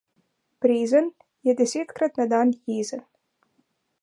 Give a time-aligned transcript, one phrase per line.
[0.63, 3.03] Brezen je desetkrat na dan jezen.